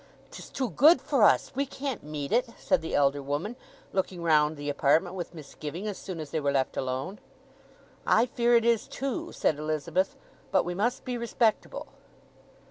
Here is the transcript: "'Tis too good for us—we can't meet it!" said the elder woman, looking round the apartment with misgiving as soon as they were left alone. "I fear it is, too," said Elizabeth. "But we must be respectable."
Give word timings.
"'Tis 0.31 0.49
too 0.49 0.71
good 0.71 0.99
for 0.99 1.21
us—we 1.23 1.63
can't 1.63 2.01
meet 2.01 2.31
it!" 2.31 2.47
said 2.57 2.81
the 2.81 2.95
elder 2.95 3.21
woman, 3.21 3.55
looking 3.93 4.23
round 4.23 4.57
the 4.57 4.67
apartment 4.67 5.13
with 5.13 5.35
misgiving 5.35 5.85
as 5.85 5.95
soon 5.95 6.19
as 6.19 6.31
they 6.31 6.39
were 6.39 6.51
left 6.51 6.75
alone. 6.75 7.19
"I 8.03 8.25
fear 8.25 8.55
it 8.55 8.65
is, 8.65 8.87
too," 8.87 9.31
said 9.31 9.59
Elizabeth. 9.59 10.15
"But 10.51 10.65
we 10.65 10.73
must 10.73 11.05
be 11.05 11.19
respectable." 11.19 11.85